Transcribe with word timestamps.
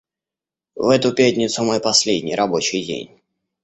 В 0.75 0.89
эту 0.89 1.13
пятницу 1.13 1.63
мой 1.63 1.79
последний 1.79 2.33
рабочий 2.33 2.83
день. 2.83 3.21